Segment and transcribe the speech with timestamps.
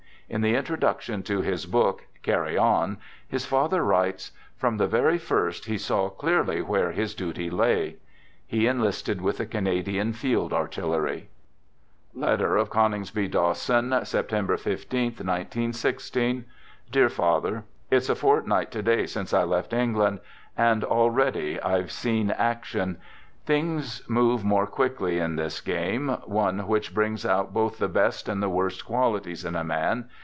[0.31, 4.31] In the introduction to his book" Carry On," his father writes:"
[4.61, 7.97] From the very first he saw clearly where his duty lay."
[8.47, 11.27] He enlisted with the Canadian Field Artillery.
[12.13, 14.63] {Letter of Coningsby Dawson) Dear Father: September I5th'
[16.87, 17.59] igi6'
[17.91, 20.21] It's a fortnight to day since I left England,
[20.55, 22.97] and 38 Digitized by Googk THE GOOD SOLDIER" 39 already I've seen action.
[23.45, 28.41] Things move more quickly in this game— one which brings out both the best and
[28.41, 30.07] the worst qualities in a man.